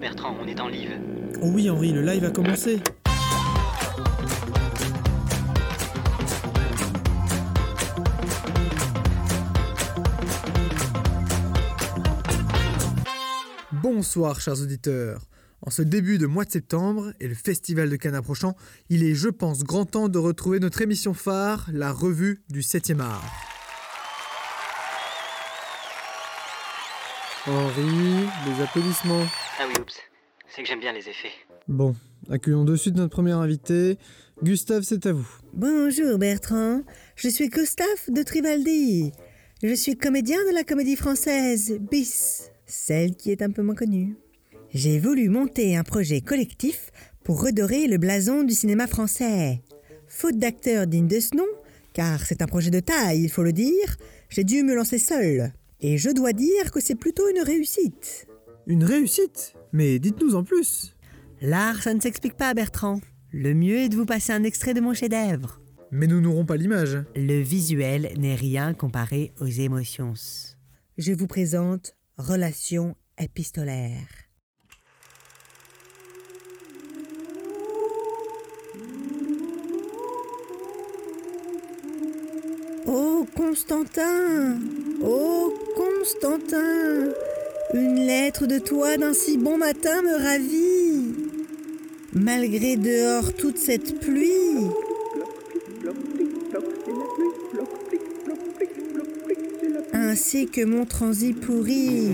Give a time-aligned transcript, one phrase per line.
[0.00, 0.90] Bertrand, on est en live.
[1.42, 2.80] Oh oui Henri, le live a commencé.
[13.82, 15.22] Bonsoir chers auditeurs.
[15.62, 18.54] En ce début de mois de septembre et le festival de Cannes approchant,
[18.88, 23.00] il est je pense grand temps de retrouver notre émission phare, la revue du 7e
[23.00, 23.55] art.
[27.48, 29.24] Henri, des applaudissements.
[29.60, 29.94] Ah oui, oups.
[30.48, 31.30] C'est que j'aime bien les effets.
[31.68, 31.94] Bon,
[32.28, 33.98] accueillons de suite notre premier invité.
[34.42, 35.28] Gustave, c'est à vous.
[35.52, 36.82] Bonjour Bertrand,
[37.14, 39.12] je suis Gustave de Trivaldi.
[39.62, 44.16] Je suis comédien de la comédie française BIS, celle qui est un peu moins connue.
[44.74, 46.90] J'ai voulu monter un projet collectif
[47.22, 49.62] pour redorer le blason du cinéma français.
[50.08, 51.46] Faute d'acteurs dignes de ce nom,
[51.92, 53.96] car c'est un projet de taille, il faut le dire,
[54.30, 55.52] j'ai dû me lancer seul.
[55.80, 58.26] Et je dois dire que c'est plutôt une réussite.
[58.66, 60.96] Une réussite Mais dites-nous en plus.
[61.40, 63.00] L'art, ça ne s'explique pas, Bertrand.
[63.30, 65.60] Le mieux est de vous passer un extrait de mon chef-d'œuvre.
[65.90, 66.98] Mais nous n'aurons pas l'image.
[67.14, 70.14] Le visuel n'est rien comparé aux émotions.
[70.96, 74.08] Je vous présente Relation épistolaire.
[82.86, 84.58] Oh Constantin
[85.02, 85.52] Oh
[86.06, 87.08] Constantin
[87.74, 91.14] Une lettre de toi d'un si bon matin me ravit.
[92.12, 94.68] Malgré dehors toute cette pluie,
[99.92, 102.12] ainsi que mon transit pourri.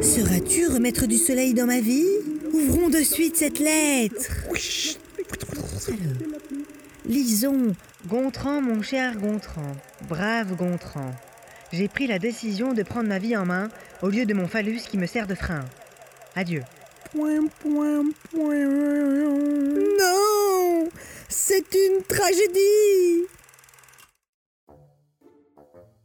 [0.00, 2.06] Seras-tu remettre du soleil dans ma vie?
[2.52, 4.30] Ouvrons de suite cette lettre.
[5.88, 6.22] Alors,
[7.04, 7.74] lisons.
[8.08, 9.76] Gontran, mon cher Gontran,
[10.08, 11.12] brave Gontran,
[11.72, 13.68] j'ai pris la décision de prendre ma vie en main
[14.02, 15.64] au lieu de mon phallus qui me sert de frein.
[16.34, 16.62] Adieu.
[17.12, 18.66] Point, point, point.
[19.98, 20.88] Non
[21.28, 23.26] C'est une tragédie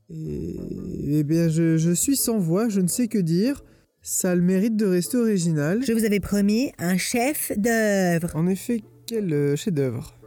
[0.09, 3.63] Eh bien, je, je suis sans voix, je ne sais que dire.
[4.01, 5.83] Ça a le mérite de rester original.
[5.85, 8.35] Je vous avais promis un chef d'œuvre.
[8.35, 10.17] En effet, quel euh, chef-d'œuvre?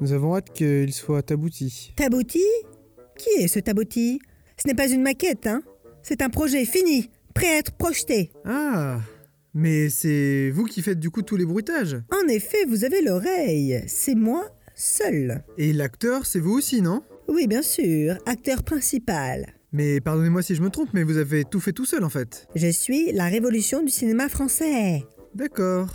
[0.00, 1.92] Nous avons hâte qu'il soit abouti.
[1.96, 2.44] Tabouti?
[3.16, 4.20] Qui est ce Tabouti?
[4.56, 5.62] Ce n'est pas une maquette, hein?
[6.02, 8.30] C'est un projet fini, prêt à être projeté.
[8.44, 9.00] Ah
[9.54, 11.96] Mais c'est vous qui faites du coup tous les bruitages.
[12.12, 13.82] En effet, vous avez l'oreille.
[13.88, 14.44] C'est moi
[14.76, 15.42] seul.
[15.58, 17.02] Et l'acteur, c'est vous aussi, non?
[17.26, 19.46] Oui, bien sûr, acteur principal.
[19.72, 22.46] Mais pardonnez-moi si je me trompe, mais vous avez tout fait tout seul en fait.
[22.54, 25.04] Je suis la révolution du cinéma français.
[25.34, 25.88] D'accord.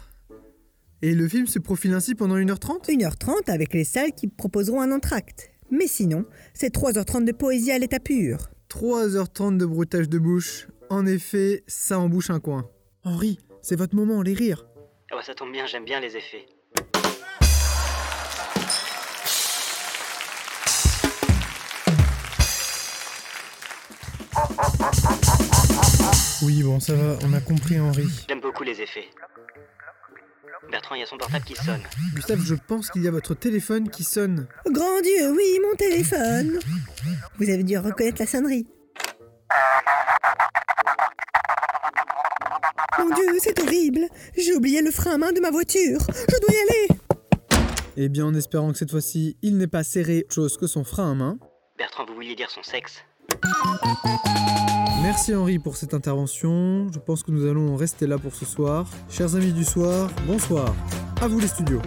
[1.06, 4.90] Et le film se profile ainsi pendant 1h30 1h30 avec les salles qui proposeront un
[4.94, 5.52] entracte.
[5.69, 8.52] Mais sinon, c'est 3h30 de poésie à l'état pur.
[8.69, 10.68] 3h30 de bruitage de bouche.
[10.90, 12.69] En effet, ça embouche un coin.
[13.03, 14.66] Henri, c'est votre moment, les rires.
[15.12, 16.46] Ah bah ça tombe bien, j'aime bien les effets.
[26.44, 28.08] Oui, bon, ça va, on a compris, Henri.
[28.30, 29.09] J'aime beaucoup les effets.
[30.73, 31.84] Bertrand, il y a son portable qui sonne.
[32.16, 34.47] Gustave, je pense qu'il y a votre téléphone qui sonne.
[34.72, 36.57] Grand Dieu, oui, mon téléphone.
[37.38, 38.66] Vous avez dû reconnaître la sonnerie.
[42.97, 44.07] Mon Dieu, c'est horrible.
[44.35, 46.00] J'ai oublié le frein à main de ma voiture.
[46.07, 46.88] Je dois y aller.
[47.95, 50.84] Eh bien, en espérant que cette fois-ci, il n'ait pas serré autre chose que son
[50.84, 51.38] frein à main.
[51.78, 53.03] Bertrand, vous vouliez dire son sexe
[55.01, 56.88] Merci Henri pour cette intervention.
[56.91, 58.88] Je pense que nous allons rester là pour ce soir.
[59.09, 60.73] Chers amis du soir, bonsoir.
[61.21, 61.81] À vous les studios.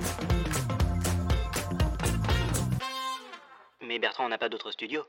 [3.82, 5.02] Mais Bertrand, on n'a pas d'autre studio.